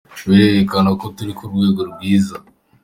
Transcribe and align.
Birerekana 0.29 0.89
ko 0.99 1.05
turi 1.15 1.31
ku 1.37 1.43
rwego 1.51 1.81
rwiza. 1.91 2.35